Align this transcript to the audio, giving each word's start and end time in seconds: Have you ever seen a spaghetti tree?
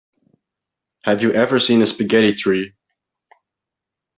Have 1.03 1.21
you 1.21 1.31
ever 1.31 1.59
seen 1.59 1.83
a 1.83 1.85
spaghetti 1.85 2.33
tree? 2.33 2.73